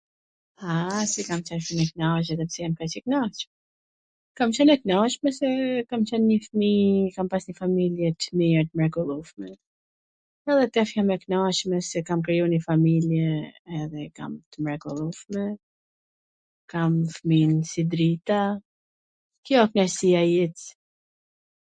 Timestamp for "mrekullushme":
8.81-9.49, 14.65-15.43